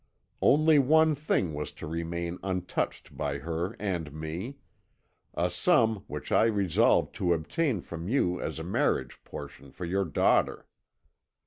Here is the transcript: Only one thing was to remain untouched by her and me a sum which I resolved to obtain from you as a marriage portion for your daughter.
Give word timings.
Only 0.41 0.79
one 0.79 1.13
thing 1.13 1.53
was 1.53 1.71
to 1.73 1.85
remain 1.85 2.39
untouched 2.41 3.15
by 3.15 3.37
her 3.37 3.75
and 3.79 4.11
me 4.11 4.57
a 5.35 5.47
sum 5.51 6.05
which 6.07 6.31
I 6.31 6.45
resolved 6.45 7.13
to 7.17 7.33
obtain 7.33 7.81
from 7.81 8.09
you 8.09 8.41
as 8.41 8.57
a 8.57 8.63
marriage 8.63 9.23
portion 9.23 9.71
for 9.71 9.85
your 9.85 10.05
daughter. 10.05 10.65